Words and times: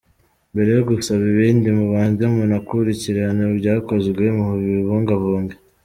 Mbere 0.53 0.69
yo 0.77 0.83
gusaba 0.89 1.23
ibindi 1.33 1.67
mubanze 1.77 2.23
munakurikirane 2.35 3.41
ibyakozwe 3.53 4.23
mubibungabunge. 4.37 5.55